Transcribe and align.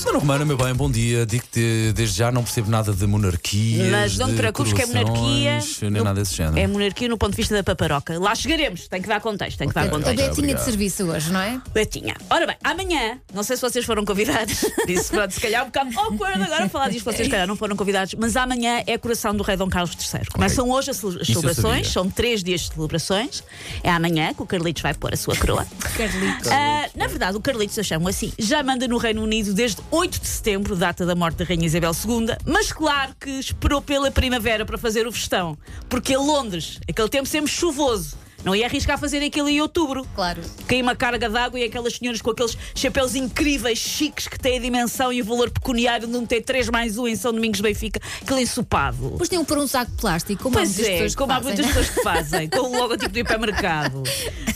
Senhora 0.00 0.18
Romana, 0.18 0.44
meu 0.46 0.56
bem, 0.56 0.72
bom 0.74 0.90
dia. 0.90 1.26
Digo-te 1.26 1.92
desde 1.94 2.16
já 2.16 2.32
não 2.32 2.42
percebo 2.42 2.70
nada 2.70 2.90
de 2.90 3.06
monarquia. 3.06 3.90
Mas 3.90 4.16
não 4.16 4.28
te 4.30 4.34
preocupes 4.36 4.72
que 4.72 4.80
é 4.80 4.86
monarquia. 4.86 5.58
Nem 5.82 5.90
no- 5.90 6.04
nada 6.04 6.20
desse 6.20 6.34
género. 6.34 6.58
É 6.58 6.66
monarquia 6.66 7.06
no 7.06 7.18
ponto 7.18 7.32
de 7.32 7.36
vista 7.36 7.54
da 7.54 7.62
paparoca. 7.62 8.18
Lá 8.18 8.34
chegaremos, 8.34 8.88
tem 8.88 9.02
que 9.02 9.08
dar 9.08 9.20
contexto, 9.20 9.58
tem 9.58 9.68
que 9.68 9.74
dar 9.74 9.90
contexto. 9.90 10.12
ok. 10.12 10.16
Betinha 10.28 10.32
obrigado. 10.32 10.58
de 10.58 10.64
serviço 10.64 11.04
hoje, 11.04 11.30
não 11.30 11.40
é? 11.40 11.60
Betinha. 11.74 12.16
Ora 12.30 12.46
bem, 12.46 12.56
amanhã, 12.64 13.18
não 13.34 13.42
sei 13.42 13.56
se 13.56 13.62
vocês 13.62 13.84
foram 13.84 14.02
convidados, 14.06 14.64
disse 14.86 15.10
pronto, 15.10 15.32
se 15.34 15.40
calhar 15.40 15.62
um 15.64 15.66
bocado 15.66 15.98
awkward 15.98 16.42
agora 16.44 16.68
falar 16.70 16.88
disto, 16.88 17.04
vocês 17.04 17.26
se 17.26 17.30
calhar 17.30 17.46
não 17.46 17.54
foram 17.56 17.76
convidados, 17.76 18.14
mas 18.18 18.36
amanhã 18.36 18.82
é 18.86 18.94
a 18.94 18.98
coração 18.98 19.36
do 19.36 19.42
rei 19.42 19.56
Dom 19.58 19.68
Carlos 19.68 19.92
III. 19.92 20.22
Começam 20.32 20.70
hoje 20.70 20.92
as 20.92 20.96
celebrações, 20.96 21.92
são 21.92 22.08
três 22.08 22.42
dias 22.42 22.62
de 22.62 22.72
celebrações. 22.74 23.44
É 23.84 23.90
amanhã 23.90 24.32
que 24.32 24.42
o 24.42 24.46
Carlitos 24.46 24.82
vai 24.82 24.94
pôr 24.94 25.12
a 25.12 25.16
sua 25.16 25.36
coroa. 25.36 25.66
Carlitos. 25.94 26.50
Ah, 26.50 26.88
na 26.96 27.06
verdade, 27.06 27.36
o 27.36 27.40
Carlitos, 27.40 27.76
eu 27.76 27.84
chamo 27.84 28.08
assim, 28.08 28.32
já 28.38 28.62
manda 28.62 28.88
no 28.88 28.96
Reino 28.96 29.22
Unido 29.22 29.52
desde 29.52 29.76
8 29.92 30.20
de 30.20 30.26
setembro, 30.28 30.76
data 30.76 31.04
da 31.04 31.16
morte 31.16 31.38
da 31.38 31.44
Rainha 31.44 31.66
Isabel 31.66 31.90
II, 31.90 32.28
mas 32.46 32.72
claro 32.72 33.12
que 33.18 33.28
esperou 33.28 33.82
pela 33.82 34.08
primavera 34.08 34.64
para 34.64 34.78
fazer 34.78 35.04
o 35.04 35.10
festão, 35.10 35.58
porque 35.88 36.16
Londres, 36.16 36.78
aquele 36.88 37.08
tempo 37.08 37.26
sempre 37.26 37.50
chuvoso, 37.50 38.16
não 38.44 38.54
ia 38.54 38.66
arriscar 38.66 38.98
fazer 38.98 39.22
aquilo 39.22 39.48
em 39.48 39.60
outubro. 39.60 40.06
Claro. 40.14 40.40
Caiu 40.66 40.82
uma 40.82 40.96
carga 40.96 41.28
d'água 41.28 41.58
e 41.60 41.64
aquelas 41.64 41.94
senhoras 41.94 42.20
com 42.22 42.30
aqueles 42.30 42.56
chapéus 42.74 43.14
incríveis, 43.14 43.78
chiques, 43.78 44.26
que 44.28 44.38
têm 44.38 44.58
a 44.58 44.60
dimensão 44.60 45.12
e 45.12 45.20
o 45.22 45.24
valor 45.24 45.50
pecuniário 45.50 46.06
de 46.06 46.16
um 46.16 46.26
T3 46.26 46.70
mais 46.70 46.96
um 46.98 47.06
em 47.06 47.16
São 47.16 47.32
Domingos 47.32 47.58
de 47.58 47.62
Benfica, 47.62 48.00
aquele 48.22 48.42
ensopado. 48.42 49.10
Depois 49.10 49.28
tinham 49.28 49.44
por 49.44 49.58
um 49.58 49.66
saco 49.66 49.90
de 49.90 49.96
plástico, 49.98 50.42
como 50.42 50.56
há 50.56 50.60
Pois 50.60 50.68
muitas 50.70 50.86
é, 50.86 50.92
pessoas 50.92 51.12
que 51.12 51.18
como 51.18 51.32
há 51.32 51.36
fazem, 51.36 51.48
muitas 51.54 51.66
né? 51.66 51.72
pessoas 51.72 51.96
que 51.96 52.02
fazem, 52.02 52.48
com 52.48 52.58
o 52.60 52.76
logotipo 52.80 53.12
do 53.12 53.18
hipermercado. 53.18 54.02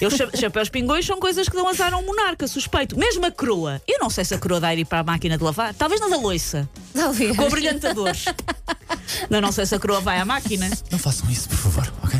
Eu, 0.01 0.11
cha- 0.11 0.31
chapéus 0.35 0.69
pingões 0.69 1.05
são 1.07 1.19
coisas 1.19 1.49
que 1.49 1.55
dão 1.57 1.69
azar 1.69 1.93
a 1.93 1.97
um 1.99 2.05
monarca, 2.07 2.47
suspeito. 2.47 2.99
Mesmo 2.99 3.25
a 3.27 3.31
coroa. 3.31 3.81
Eu 3.87 3.99
não 4.01 4.09
sei 4.11 4.25
se 4.25 4.35
a 4.35 4.39
coroa 4.39 4.61
dá 4.61 4.69
a 4.69 4.75
ir 4.75 4.85
para 4.85 5.01
a 5.01 5.05
máquina 5.05 5.37
de 5.39 5.45
lavar. 5.45 5.75
Talvez 5.75 6.01
na 6.01 6.09
da 6.09 6.17
loiça, 6.17 6.69
Talvez. 6.95 7.37
com 7.37 7.49
brilhantadores. 7.51 8.25
não, 9.31 9.41
não 9.41 9.53
sei 9.53 9.67
se 9.67 9.75
a 9.75 9.79
coroa 9.79 10.01
vai 10.01 10.19
à 10.19 10.25
máquina. 10.25 10.71
Não 10.91 10.99
façam 10.99 11.29
isso, 11.31 11.49
por 11.49 11.57
favor, 11.59 11.93
ok? 12.03 12.19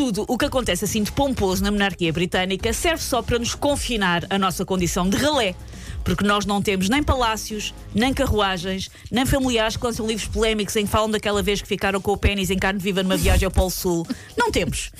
Tudo 0.00 0.24
o 0.26 0.38
que 0.38 0.46
acontece 0.46 0.86
assim 0.86 1.02
de 1.02 1.12
pomposo 1.12 1.62
na 1.62 1.70
monarquia 1.70 2.10
britânica 2.10 2.72
serve 2.72 3.02
só 3.02 3.20
para 3.20 3.38
nos 3.38 3.54
confinar 3.54 4.24
a 4.30 4.38
nossa 4.38 4.64
condição 4.64 5.06
de 5.06 5.18
relé. 5.18 5.54
Porque 6.02 6.24
nós 6.24 6.46
não 6.46 6.62
temos 6.62 6.88
nem 6.88 7.02
palácios, 7.02 7.74
nem 7.94 8.14
carruagens, 8.14 8.90
nem 9.10 9.26
familiares 9.26 9.76
que 9.76 9.84
lançam 9.84 10.06
livros 10.06 10.26
polémicos 10.26 10.74
em 10.76 10.86
que 10.86 10.90
falam 10.90 11.10
daquela 11.10 11.42
vez 11.42 11.60
que 11.60 11.68
ficaram 11.68 12.00
com 12.00 12.12
o 12.12 12.16
pênis 12.16 12.48
em 12.48 12.58
carne 12.58 12.80
viva 12.80 13.02
numa 13.02 13.18
viagem 13.18 13.44
ao 13.44 13.50
Polo 13.50 13.68
Sul. 13.70 14.06
Não 14.38 14.50
temos. 14.50 14.90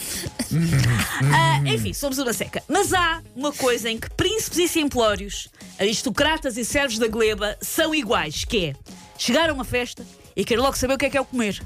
Ah, 1.32 1.62
enfim, 1.64 1.94
somos 1.94 2.18
uma 2.18 2.32
seca. 2.32 2.62
Mas 2.68 2.92
há 2.92 3.22
uma 3.34 3.52
coisa 3.52 3.88
em 3.88 3.98
que 3.98 4.10
príncipes 4.10 4.58
e 4.58 4.68
simplórios, 4.68 5.48
aristocratas 5.78 6.58
e 6.58 6.64
servos 6.64 6.98
da 6.98 7.06
gleba 7.06 7.56
são 7.62 7.94
iguais, 7.94 8.44
que 8.44 8.66
é 8.66 8.72
chegar 9.16 9.48
a 9.48 9.52
uma 9.52 9.64
festa 9.64 10.04
e 10.36 10.44
querer 10.44 10.60
logo 10.60 10.76
saber 10.76 10.94
o 10.94 10.98
que 10.98 11.06
é 11.06 11.10
que 11.10 11.16
é 11.16 11.20
o 11.20 11.24
comer. 11.24 11.62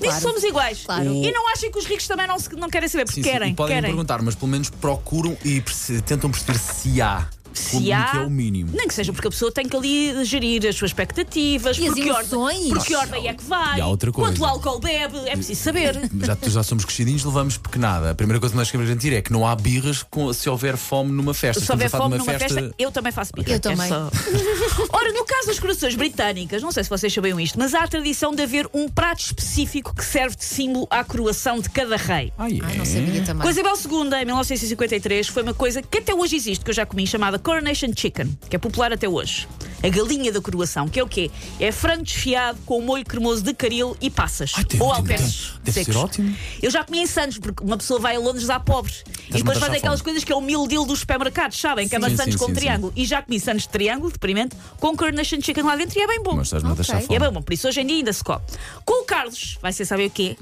Nisso 0.00 0.20
Claro. 0.20 0.20
somos 0.20 0.42
iguais. 0.44 0.82
Claro. 0.84 1.04
E 1.12 1.30
não 1.32 1.48
achem 1.52 1.70
que 1.70 1.78
os 1.78 1.84
ricos 1.86 2.06
também 2.06 2.26
não, 2.26 2.38
se- 2.38 2.54
não 2.56 2.68
querem 2.68 2.88
saber, 2.88 3.04
porque 3.04 3.20
Sim, 3.20 3.24
sim, 3.24 3.30
querem. 3.30 3.52
e 3.52 3.54
podem 3.54 3.76
querem. 3.76 3.90
perguntar, 3.90 4.22
mas 4.22 4.34
pelo 4.34 4.50
menos 4.50 4.70
procuram 4.70 5.36
e 5.44 5.62
tentam 6.06 6.30
perceber 6.30 6.58
se 6.58 7.00
há. 7.02 7.26
Se 7.52 7.72
como 7.72 7.92
há, 7.92 8.04
que 8.04 8.16
é 8.16 8.20
o 8.20 8.30
mínimo. 8.30 8.70
Nem 8.72 8.86
que 8.86 8.94
seja 8.94 9.12
porque 9.12 9.26
a 9.26 9.30
pessoa 9.30 9.50
tem 9.50 9.68
que 9.68 9.76
ali 9.76 10.24
gerir 10.24 10.64
as 10.68 10.76
suas 10.76 10.92
expectativas, 10.92 11.76
E 11.78 11.84
porque 11.86 12.08
ordem, 12.08 12.68
porque 12.68 12.94
ordem 12.94 13.26
é 13.26 13.34
que 13.34 13.42
vai, 13.42 13.78
E 13.78 13.80
há 13.80 13.88
outra 13.88 14.12
coisa. 14.12 14.30
quanto 14.30 14.44
álcool 14.44 14.78
bebe, 14.78 15.18
é 15.26 15.32
preciso 15.34 15.60
saber. 15.60 15.96
Já, 16.22 16.38
já 16.48 16.62
somos 16.62 16.84
crescidinhos, 16.84 17.24
levamos 17.24 17.56
pequenada. 17.58 18.12
A 18.12 18.14
primeira 18.14 18.38
coisa 18.38 18.52
que 18.52 18.56
nós 18.56 18.70
queremos 18.70 18.88
garantir 18.88 19.12
é 19.12 19.20
que 19.20 19.32
não 19.32 19.44
há 19.44 19.56
birras 19.56 20.04
com- 20.08 20.32
se 20.32 20.48
houver 20.48 20.76
fome 20.76 21.10
numa 21.10 21.34
festa. 21.34 21.64
Se 21.64 21.72
houver 21.72 21.90
fome 21.90 22.18
numa 22.18 22.32
festa, 22.38 22.72
eu 22.78 22.92
também 22.92 23.10
faço 23.10 23.32
birra. 23.34 23.48
Eu 23.50 23.56
É 23.56 23.58
também. 23.58 23.88
só- 23.88 24.08
Ora, 24.92 25.12
no 25.12 25.24
caso 25.24 25.48
das 25.48 25.58
britânicas, 25.94 26.62
não 26.62 26.70
sei 26.72 26.84
se 26.84 26.90
vocês 26.90 27.12
sabiam 27.12 27.38
isto, 27.40 27.58
mas 27.58 27.74
há 27.74 27.82
a 27.82 27.88
tradição 27.88 28.34
de 28.34 28.42
haver 28.42 28.68
um 28.72 28.88
prato 28.88 29.20
específico 29.20 29.94
que 29.94 30.04
serve 30.04 30.36
de 30.36 30.44
símbolo 30.44 30.86
à 30.90 31.02
coroação 31.02 31.60
de 31.60 31.68
cada 31.70 31.96
rei. 31.96 32.32
Ah, 32.38 32.48
é? 32.48 32.76
Não 32.76 32.84
sabia 32.84 33.22
também. 33.22 33.42
Com 33.42 33.48
a 33.48 33.50
Isabel 33.50 33.74
II, 33.74 34.20
em 34.20 34.24
1953, 34.24 35.28
foi 35.28 35.42
uma 35.42 35.54
coisa 35.54 35.82
que 35.82 35.98
até 35.98 36.14
hoje 36.14 36.36
existe, 36.36 36.64
que 36.64 36.70
eu 36.70 36.74
já 36.74 36.86
comi, 36.86 37.06
chamada 37.06 37.38
Coronation 37.38 37.90
Chicken, 37.96 38.38
que 38.48 38.56
é 38.56 38.58
popular 38.58 38.92
até 38.92 39.08
hoje. 39.08 39.48
A 39.82 39.88
galinha 39.88 40.30
da 40.30 40.40
coroação, 40.42 40.86
que 40.88 41.00
é 41.00 41.02
o 41.02 41.06
quê? 41.08 41.30
É 41.58 41.72
frango 41.72 42.02
desfiado 42.02 42.58
com 42.66 42.80
molho 42.82 43.04
cremoso 43.04 43.42
de 43.42 43.54
caril 43.54 43.96
e 44.00 44.10
passas. 44.10 44.52
Ai, 44.56 44.64
tem- 44.64 44.80
ou 44.80 44.92
alperces 44.92 45.52
deve 45.64 45.84
ser 45.84 45.96
ótimo. 45.96 46.36
Eu 46.62 46.70
já 46.70 46.84
comi 46.84 46.98
em 46.98 47.06
Santos, 47.06 47.38
porque 47.38 47.64
uma 47.64 47.78
pessoa 47.78 47.98
vai 47.98 48.16
a 48.16 48.18
Londres 48.18 48.50
a 48.50 48.60
pobres. 48.60 49.02
e 49.30 49.34
depois 49.34 49.58
faz 49.58 49.72
aquelas 49.72 50.00
fome. 50.00 50.04
coisas 50.04 50.24
que 50.24 50.32
é 50.32 50.36
o 50.36 50.40
meal 50.40 50.66
deal 50.66 50.84
dos 50.84 50.98
supermercados, 51.00 51.58
sabem? 51.58 51.88
Que 51.88 51.96
é 51.96 52.00
Sim, 52.00 52.10
maçãs 52.10 52.32
sim, 52.32 52.38
com 52.38 52.46
sim, 52.46 52.52
triângulo. 52.54 52.92
E 52.96 53.04
já 53.06 53.22
comi 53.22 53.38
Santos 53.40 53.62
de 53.62 53.68
triângulo, 53.70 54.10
deprimente, 54.12 54.54
com 54.78 54.94
Coronation 54.96 55.40
Chicken 55.40 55.62
lá 55.64 55.76
dentro 55.76 55.98
e 55.98 56.02
é 56.02 56.06
bem 56.06 56.22
bom. 56.22 56.34
Mas 56.36 56.48
estás-me 56.48 56.70
a 56.70 56.74
deixar 56.74 56.96
Ok. 56.96 57.06
E 57.10 57.14
é 57.14 57.18
fome. 57.18 57.18
bem 57.30 57.32
bom, 57.32 57.42
por 57.42 57.52
isso 57.54 57.68
hoje 57.68 57.80
em 57.80 57.86
dia 57.86 57.96
ainda 57.96 58.12
se 58.12 58.22
come. 58.24 58.40
Com 58.84 59.02
o 59.02 59.04
Carlos, 59.04 59.56
vai 59.62 59.72
ser 59.72 59.84
saber 59.86 60.06
o 60.08 60.10
quê? 60.10 60.36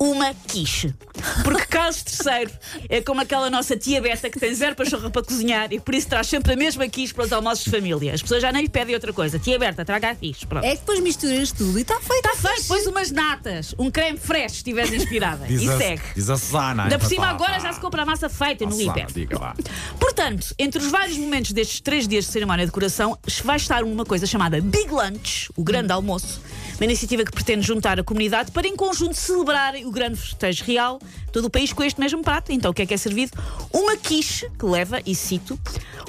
Uma 0.00 0.32
quiche. 0.34 0.94
Porque 1.42 1.66
Carlos 1.66 2.04
III 2.24 2.48
é 2.88 3.00
como 3.02 3.20
aquela 3.20 3.50
nossa 3.50 3.76
tia 3.76 4.00
Beta 4.00 4.30
que 4.30 4.38
tem 4.38 4.54
zero 4.54 4.76
pachorra 4.76 5.10
para 5.10 5.22
cozinhar 5.22 5.72
e 5.72 5.80
por 5.80 5.94
isso 5.94 6.08
traz 6.08 6.26
sempre 6.28 6.52
a 6.52 6.56
mesma 6.56 6.88
quiche 6.88 7.12
para 7.12 7.24
os 7.24 7.32
almoços 7.32 7.64
de 7.64 7.70
família. 7.70 8.14
As 8.14 8.22
pessoas 8.22 8.40
já 8.42 8.52
nem 8.52 8.62
lhe 8.62 8.68
pedem 8.68 8.94
outra 8.94 9.12
coisa. 9.12 9.38
Tia 9.38 9.58
Berta, 9.58 9.84
traga 9.84 10.10
a 10.10 10.14
quiche. 10.14 10.46
Pronto. 10.46 10.64
É 10.64 10.70
que 10.72 10.76
depois 10.78 11.00
misturas 11.00 11.50
tudo 11.50 11.78
e 11.78 11.82
está 11.82 11.98
feito. 12.00 12.26
Está 12.28 12.48
feito, 12.48 12.62
depois 12.62 12.86
umas 12.86 13.10
natas, 13.10 13.74
um 13.78 13.90
creme 13.90 14.18
fresh 14.18 14.52
se 14.52 14.56
estiveres 14.58 14.92
inspirada. 14.92 15.46
Diz 15.46 15.62
e 15.62 15.70
a- 15.70 15.76
segue. 15.78 16.02
Diz 16.14 16.30
a 16.30 16.36
Susana. 16.36 16.84
Ainda 16.84 16.98
por 16.98 17.08
cima 17.08 17.26
agora 17.26 17.58
já 17.58 17.72
se 17.72 17.80
compra 17.80 18.02
a 18.02 18.06
massa 18.06 18.28
feita 18.28 18.64
no 18.64 18.76
diga 19.12 19.38
lá. 19.38 19.54
Portanto, 19.98 20.54
entre 20.58 20.80
os 20.80 20.90
vários 20.90 21.16
momentos 21.18 21.52
destes 21.52 21.80
três 21.80 22.06
dias 22.06 22.24
de 22.26 22.30
cerimónia 22.32 22.64
de 22.64 22.70
decoração, 22.70 23.18
vai 23.44 23.56
estar 23.56 23.82
uma 23.82 24.04
coisa 24.04 24.26
chamada 24.26 24.60
Big 24.60 24.88
Lunch, 24.90 25.50
o 25.56 25.64
grande 25.64 25.92
almoço. 25.92 26.40
Uma 26.78 26.84
iniciativa 26.84 27.24
que 27.24 27.32
pretende 27.32 27.66
juntar 27.66 27.98
a 27.98 28.04
comunidade 28.04 28.52
para, 28.52 28.66
em 28.66 28.76
conjunto, 28.76 29.14
celebrarem 29.14 29.84
o 29.84 29.90
grande 29.90 30.16
festejo 30.16 30.62
real, 30.64 31.00
todo 31.32 31.46
o 31.46 31.50
país 31.50 31.72
com 31.72 31.82
este 31.82 31.98
mesmo 31.98 32.22
prato. 32.22 32.52
Então, 32.52 32.70
o 32.70 32.74
que 32.74 32.82
é 32.82 32.86
que 32.86 32.94
é 32.94 32.96
servido? 32.96 33.32
Uma 33.72 33.96
quiche, 33.96 34.48
que 34.56 34.64
leva, 34.64 35.00
e 35.04 35.12
cito, 35.12 35.58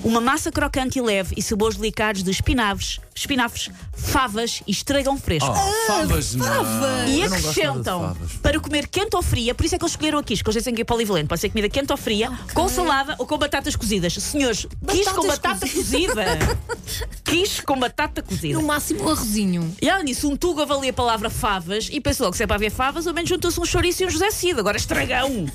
uma 0.04 0.22
massa 0.22 0.52
crocante 0.52 1.00
e 1.00 1.02
leve 1.02 1.34
e 1.36 1.42
sabores 1.42 1.76
delicados 1.76 2.22
de 2.22 2.30
espinafres, 2.30 3.00
espinafres, 3.16 3.72
favas 3.94 4.62
e 4.68 4.72
estragão 4.72 5.18
fresco. 5.18 5.50
Oh, 5.50 5.88
favas. 5.88 6.36
E 6.36 6.38
gosto 6.38 6.38
nada 6.38 7.06
de 7.06 7.24
acrescentam 7.24 8.02
favas. 8.02 8.32
para 8.34 8.60
comer 8.60 8.88
quente 8.88 9.16
ou 9.16 9.24
fria, 9.24 9.56
por 9.56 9.66
isso 9.66 9.74
é 9.74 9.78
que 9.80 9.84
eles 9.84 9.94
escolheram 9.94 10.20
a 10.20 10.24
quiche, 10.24 10.44
que 10.44 10.50
eles 10.50 10.58
dizem 10.58 10.76
que 10.76 10.82
é 10.82 10.86
polivalente. 10.86 11.28
Pode 11.28 11.42
ser 11.42 11.50
comida 11.50 11.68
quente 11.68 11.92
ou 11.92 11.98
fria, 11.98 12.32
com 12.54 12.70
salada 12.70 13.16
ou 13.18 13.26
com 13.26 13.40
batatas 13.40 13.76
cozidas. 13.76 14.14
Senhores, 14.14 14.68
quiche 14.88 15.10
com 15.14 15.26
Batatas 15.28 15.40
batata 15.40 15.70
cozida. 15.70 16.26
quiche 17.24 17.62
com 17.64 17.80
batata 17.80 18.22
cozida. 18.22 18.60
No 18.60 18.66
máximo 18.66 19.04
um 19.04 19.10
arrozinho. 19.10 19.76
E 19.82 19.90
além 19.90 20.06
disso, 20.06 20.30
um 20.30 20.36
tugo 20.36 20.62
avalia 20.62 20.92
a 20.92 20.94
palavra 20.94 21.30
favas 21.30 21.90
e 21.92 22.00
pensou 22.00 22.32
que 22.32 22.38
se 22.38 22.44
é 22.44 22.48
para 22.48 22.56
haver 22.56 22.72
favas, 22.72 23.08
ao 23.08 23.14
menos 23.14 23.30
juntou-se 23.30 23.60
um 23.60 23.66
chouriço 23.66 24.04
e 24.04 24.06
um 24.06 24.10
José 24.10 24.32
Cid. 24.32 24.60
Agora 24.60 24.78
estragão. 24.78 25.46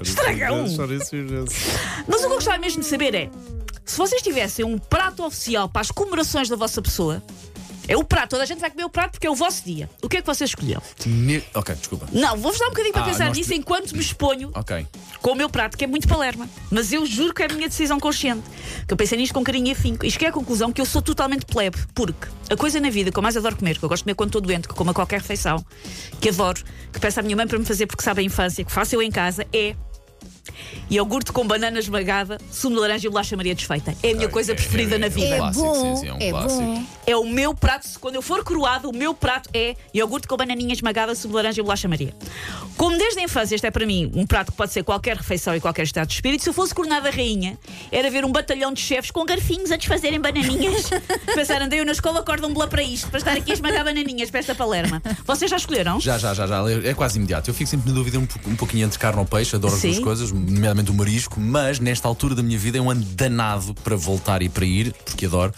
Estragão. 0.00 0.64
Mas 2.06 2.20
o 2.20 2.26
que 2.26 2.32
eu 2.32 2.36
gostava 2.36 2.58
mesmo 2.58 2.80
de 2.80 2.86
saber 2.86 3.14
é: 3.14 3.30
se 3.84 3.96
vocês 3.96 4.22
tivessem 4.22 4.64
um 4.64 4.78
prato 4.78 5.24
oficial 5.24 5.68
para 5.68 5.80
as 5.80 5.90
comemorações 5.90 6.48
da 6.48 6.56
vossa 6.56 6.80
pessoa, 6.82 7.22
é 7.88 7.96
o 7.96 8.04
prato, 8.04 8.30
toda 8.30 8.42
a 8.42 8.46
gente 8.46 8.60
vai 8.60 8.70
comer 8.70 8.84
o 8.84 8.90
prato 8.90 9.12
porque 9.12 9.26
é 9.26 9.30
o 9.30 9.34
vosso 9.34 9.64
dia. 9.64 9.88
O 10.02 10.08
que 10.08 10.18
é 10.18 10.20
que 10.20 10.26
vocês 10.26 10.50
escolheram? 10.50 10.82
Ne- 11.06 11.42
Ok, 11.54 11.74
desculpa. 11.74 12.06
Não, 12.12 12.36
vou-vos 12.36 12.60
dar 12.60 12.66
um 12.66 12.70
bocadinho 12.70 12.92
para 12.92 13.02
Ah, 13.02 13.06
pensar 13.06 13.26
nós 13.28 13.36
nisso 13.38 13.52
enquanto 13.54 13.92
me 13.92 14.00
exponho 14.00 14.50
Ok. 14.54 14.86
com 15.20 15.32
o 15.32 15.34
meu 15.34 15.48
prato, 15.48 15.76
que 15.76 15.84
é 15.84 15.86
muito 15.86 16.06
palerma. 16.06 16.48
Mas 16.70 16.92
eu 16.92 17.04
juro 17.06 17.32
que 17.34 17.42
é 17.42 17.46
a 17.46 17.52
minha 17.54 17.68
decisão 17.68 17.98
consciente. 17.98 18.42
Que 18.86 18.92
eu 18.92 18.96
pensei 18.96 19.18
nisto 19.18 19.32
com 19.34 19.42
carinho 19.42 19.68
e 19.68 19.70
afinco. 19.72 20.04
E 20.06 20.10
cheguei 20.10 20.28
à 20.28 20.32
conclusão 20.32 20.70
que 20.72 20.80
eu 20.80 20.86
sou 20.86 21.00
totalmente 21.02 21.46
plebe. 21.46 21.78
Porque 21.94 22.28
a 22.50 22.56
coisa 22.56 22.78
na 22.78 22.90
vida 22.90 23.10
que 23.10 23.18
eu 23.18 23.22
mais 23.22 23.36
adoro 23.36 23.56
comer, 23.56 23.78
que 23.78 23.84
eu 23.84 23.88
gosto 23.88 24.00
de 24.02 24.04
comer 24.04 24.14
quando 24.14 24.28
estou 24.28 24.40
doente, 24.42 24.68
que 24.68 24.74
como 24.74 24.90
a 24.90 24.94
qualquer 24.94 25.20
refeição, 25.20 25.64
que 26.20 26.28
adoro, 26.28 26.62
que 26.92 27.00
peço 27.00 27.20
à 27.20 27.22
minha 27.22 27.36
mãe 27.36 27.46
para 27.46 27.58
me 27.58 27.64
fazer 27.64 27.86
porque 27.86 28.02
sabe 28.02 28.20
a 28.20 28.24
infância, 28.24 28.64
que 28.64 28.70
faço 28.72 28.94
eu 28.94 29.02
em 29.02 29.10
casa, 29.10 29.46
é. 29.52 29.74
Iogurte 30.90 31.32
com 31.32 31.46
banana 31.46 31.78
esmagada, 31.78 32.38
sumo 32.50 32.76
de 32.76 32.80
laranja 32.80 33.06
e 33.06 33.10
bolacha 33.10 33.36
Maria 33.36 33.54
desfeita. 33.54 33.94
É 34.02 34.12
a 34.12 34.14
minha 34.14 34.28
coisa 34.28 34.54
preferida 34.54 34.98
na 34.98 35.08
vida. 35.08 35.34
É 35.34 35.38
clássico, 35.38 35.64
bom. 35.64 35.96
sim, 35.96 36.02
sim, 36.02 36.08
é 36.08 36.12
um 36.12 36.18
é 36.20 36.30
clássico. 36.30 36.62
bom. 36.62 36.84
É 37.06 37.16
o 37.16 37.24
meu 37.24 37.54
prato, 37.54 37.88
quando 38.00 38.14
eu 38.16 38.22
for 38.22 38.44
coroado, 38.44 38.90
o 38.90 38.94
meu 38.94 39.14
prato 39.14 39.48
é 39.54 39.74
iogurte 39.94 40.26
com 40.26 40.36
bananinha 40.36 40.72
esmagada, 40.72 41.14
sumo 41.14 41.32
de 41.32 41.36
laranja 41.36 41.60
e 41.60 41.64
bolacha 41.64 41.88
Maria. 41.88 42.14
Como 42.76 42.96
desde 42.96 43.20
a 43.20 43.22
infância 43.24 43.54
este 43.54 43.66
é 43.66 43.70
para 43.70 43.84
mim 43.84 44.10
um 44.14 44.26
prato 44.26 44.52
que 44.52 44.56
pode 44.56 44.72
ser 44.72 44.82
qualquer 44.84 45.16
refeição 45.16 45.54
e 45.54 45.60
qualquer 45.60 45.82
estado 45.82 46.06
de 46.06 46.14
espírito, 46.14 46.42
se 46.44 46.50
eu 46.50 46.52
fosse 46.52 46.74
coronada 46.74 47.10
rainha, 47.10 47.58
era 47.90 48.10
ver 48.10 48.24
um 48.24 48.30
batalhão 48.30 48.72
de 48.72 48.80
chefes 48.80 49.10
com 49.10 49.24
garfinhos 49.24 49.72
a 49.72 49.76
desfazerem 49.76 50.20
bananinhas. 50.20 50.88
Pensar, 51.34 51.60
andei 51.62 51.80
eu 51.80 51.84
na 51.84 51.92
escola, 51.92 52.20
acordam-me 52.20 52.56
lá 52.56 52.66
para 52.66 52.82
isto, 52.82 53.08
para 53.08 53.18
estar 53.18 53.32
aqui 53.36 53.50
a 53.50 53.54
esmagar 53.54 53.84
bananinhas 53.84 54.30
para 54.30 54.40
esta 54.40 54.54
palerma. 54.54 55.02
Vocês 55.24 55.50
já 55.50 55.56
escolheram? 55.56 56.00
Já, 56.00 56.18
já, 56.18 56.34
já, 56.34 56.46
já. 56.46 56.62
É 56.84 56.94
quase 56.94 57.18
imediato. 57.18 57.50
Eu 57.50 57.54
fico 57.54 57.68
sempre 57.68 57.88
na 57.88 57.94
dúvida 57.94 58.18
um, 58.18 58.28
um 58.46 58.56
pouquinho 58.56 58.86
entre 58.86 58.98
carne 58.98 59.18
ou 59.18 59.26
peixe. 59.26 59.56
Adoro 59.56 59.74
as 59.74 59.80
Sim. 59.80 59.88
duas 59.88 60.04
coisas, 60.04 60.32
nomeadamente 60.38 60.90
o 60.90 60.94
marisco, 60.94 61.40
mas 61.40 61.78
nesta 61.80 62.06
altura 62.08 62.34
da 62.34 62.42
minha 62.42 62.58
vida 62.58 62.78
é 62.78 62.80
um 62.80 62.90
ano 62.90 63.04
danado 63.14 63.74
para 63.82 63.96
voltar 63.96 64.42
e 64.42 64.48
para 64.48 64.64
ir, 64.64 64.92
porque 65.04 65.26
adoro 65.26 65.52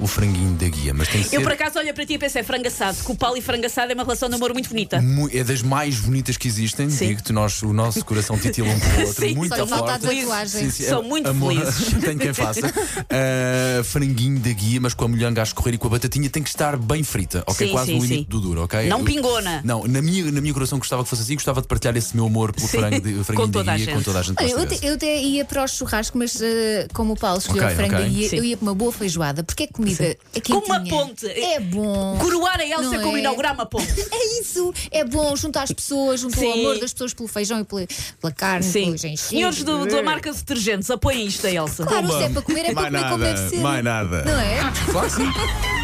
o 0.00 0.06
franguinho 0.06 0.54
da 0.54 0.68
guia. 0.68 0.92
Mas 0.94 1.08
tem 1.08 1.22
que 1.22 1.28
ser. 1.28 1.36
Eu 1.36 1.42
por 1.42 1.52
acaso 1.52 1.78
olho 1.78 1.92
para 1.94 2.04
ti 2.06 2.14
e 2.14 2.18
pensei, 2.18 2.42
frango 2.42 2.66
assado, 2.66 2.96
que 3.04 3.10
o 3.12 3.14
Paulo 3.16 3.36
e 3.36 3.40
frango 3.42 3.66
assado 3.66 3.92
é 3.92 3.94
uma 3.94 4.02
relação 4.04 4.28
de 4.28 4.34
amor 4.34 4.52
muito 4.52 4.68
bonita. 4.68 5.00
mu- 5.00 5.28
É 5.32 5.42
das 5.44 5.62
mais 5.62 5.98
bonitas 5.98 6.36
que 6.36 6.48
existem. 6.48 6.88
Sim. 6.90 7.08
Digo-te, 7.08 7.32
nós, 7.32 7.62
o 7.62 7.72
nosso 7.72 8.04
coração 8.04 8.38
titila 8.38 8.68
um 8.68 8.78
com 8.80 8.86
o 8.86 9.06
outro. 9.06 9.24
Sim, 9.28 9.34
muito 9.34 9.54
só 9.56 9.62
lhe 9.62 9.68
falta 9.68 9.92
a 9.94 9.98
forte. 9.98 10.16
tatuagem. 10.20 10.70
São 10.70 11.02
muito 11.02 11.28
amor, 11.28 11.52
felizes. 11.54 11.94
Tem 12.04 12.18
quem 12.18 12.32
faça. 12.34 12.60
Ah, 13.10 13.82
franguinho 13.84 14.38
da 14.40 14.50
guia, 14.50 14.80
mas 14.80 14.94
com 14.94 15.04
a 15.04 15.08
molhanga 15.08 15.40
a 15.40 15.44
escorrer 15.44 15.74
e 15.74 15.78
com 15.78 15.86
a 15.86 15.90
batatinha 15.90 16.28
tem 16.28 16.42
que 16.42 16.48
estar 16.48 16.76
bem 16.76 17.02
frita, 17.04 17.44
ok? 17.46 17.66
Sim, 17.68 17.72
Quase 17.72 17.86
sim, 17.92 17.96
no 17.98 18.02
limite 18.02 18.22
sim. 18.22 18.26
do 18.28 18.40
duro, 18.40 18.62
ok? 18.64 18.88
Não 18.88 19.04
pingona. 19.04 19.60
Não, 19.64 19.86
na 19.86 20.00
minha, 20.02 20.30
na 20.32 20.40
minha 20.40 20.52
coração 20.52 20.78
gostava 20.78 21.02
que 21.04 21.08
fosse 21.10 21.22
assim, 21.22 21.34
gostava 21.34 21.60
de 21.62 21.68
partilhar 21.68 21.96
esse 21.96 22.14
meu 22.16 22.26
amor 22.26 22.52
pelo 22.52 22.66
Sim, 22.66 22.78
frango 22.78 23.00
de, 23.00 23.24
franguinho 23.24 23.48
da 23.64 23.76
guia 23.76 23.84
gente. 23.86 23.94
com 23.94 24.02
toda 24.02 24.18
a 24.18 24.22
gente. 24.24 24.42
Olha, 24.42 24.50
eu, 24.50 24.66
te- 24.66 24.86
eu 24.86 24.94
até 24.94 25.16
ia 25.20 25.44
para 25.44 25.62
o 25.64 25.68
churrasco, 25.68 26.18
mas 26.18 26.40
eh, 26.40 26.86
como 26.92 27.12
o 27.12 27.16
Paulo 27.16 27.38
escolheu 27.38 27.64
Ok, 27.64 27.72
o 27.74 27.76
frango 27.76 27.94
ok. 28.02 28.28
Sim. 28.28 28.36
eu 28.36 28.44
ia 28.44 28.56
para 28.56 28.64
uma 28.64 28.74
boa 28.74 28.92
feijoada, 28.92 29.42
porque 29.44 29.64
é 29.64 29.66
comida 29.66 30.04
é 30.04 30.40
Como 30.40 30.64
uma 30.66 30.84
ponte. 30.84 31.26
É 31.26 31.60
bom. 31.60 32.18
Coroar 32.18 32.58
a 32.60 32.64
Elsa 32.66 32.82
Não 32.90 33.02
como 33.02 33.16
é? 33.16 33.20
inaugurar 33.20 33.54
uma 33.54 33.66
ponte. 33.66 33.84
É 34.10 34.40
isso, 34.40 34.72
é 34.90 35.04
bom 35.04 35.34
juntar 35.36 35.62
as 35.64 35.72
pessoas, 35.72 36.20
juntar 36.20 36.40
o 36.40 36.52
amor 36.52 36.78
das 36.78 36.92
pessoas 36.92 37.12
pelo 37.14 37.28
feijão 37.28 37.60
e 37.60 37.64
pela, 37.64 37.86
pela 38.20 38.32
carne, 38.32 38.62
Sim. 38.64 38.84
pelos 38.86 39.04
enchidos. 39.04 39.20
Senhores 39.28 39.62
do- 39.62 39.86
da 39.86 40.02
marca 40.02 40.30
de 40.30 40.38
detergentes, 40.38 40.90
apoiem 40.90 41.26
isto, 41.26 41.46
a 41.46 41.50
Elsa. 41.50 41.84
Claro, 41.84 42.08
se 42.08 42.22
é 42.24 42.28
para 42.30 42.42
comer, 42.42 42.60
é 42.66 42.72
para 42.74 42.90
Mais 42.90 42.94
comer 42.94 43.10
como 43.10 43.24
deve 43.24 43.48
ser. 43.50 43.60
mais 43.60 43.84
nada. 43.84 44.24
Não 44.24 44.40
é? 44.40 44.58
Claro 44.90 45.10
sim. 45.10 45.83